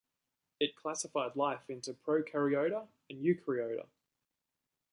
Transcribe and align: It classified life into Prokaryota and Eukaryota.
It 0.59 0.75
classified 0.75 1.35
life 1.35 1.69
into 1.69 1.93
Prokaryota 1.93 2.87
and 3.11 3.23
Eukaryota. 3.23 3.85